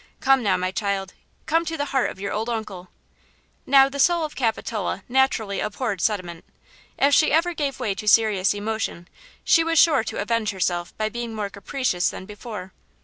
Come, 0.19 0.41
now 0.41 0.57
my 0.57 0.71
child; 0.71 1.13
come 1.45 1.63
to 1.65 1.77
the 1.77 1.85
heart 1.93 2.09
of 2.09 2.19
your 2.19 2.33
old 2.33 2.49
uncle." 2.49 2.89
Now, 3.67 3.87
the 3.87 3.99
soul 3.99 4.25
of 4.25 4.35
Capitola 4.35 5.03
naturally 5.07 5.59
abhorred 5.59 6.01
sentiment. 6.01 6.43
If 6.97 7.21
ever 7.21 7.51
she 7.51 7.55
gave 7.55 7.79
way 7.79 7.93
to 7.93 8.07
serious 8.07 8.55
emotion, 8.55 9.07
she 9.43 9.63
was 9.63 9.77
sure 9.77 10.03
to 10.05 10.17
avenge 10.19 10.49
herself 10.49 10.97
by 10.97 11.09
being 11.09 11.35
more 11.35 11.51
capricious 11.51 12.09
than 12.09 12.25
before. 12.25 12.73